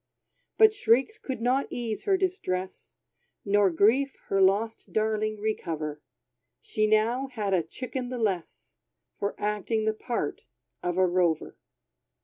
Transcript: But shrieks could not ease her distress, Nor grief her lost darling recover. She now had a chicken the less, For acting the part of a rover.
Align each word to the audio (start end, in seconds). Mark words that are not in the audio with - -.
But 0.57 0.73
shrieks 0.73 1.19
could 1.19 1.43
not 1.43 1.67
ease 1.69 2.05
her 2.05 2.17
distress, 2.17 2.97
Nor 3.45 3.69
grief 3.69 4.15
her 4.29 4.41
lost 4.41 4.91
darling 4.91 5.39
recover. 5.39 6.01
She 6.59 6.87
now 6.87 7.27
had 7.27 7.53
a 7.53 7.61
chicken 7.61 8.09
the 8.09 8.17
less, 8.17 8.77
For 9.19 9.35
acting 9.37 9.85
the 9.85 9.93
part 9.93 10.43
of 10.81 10.97
a 10.97 11.05
rover. 11.05 11.55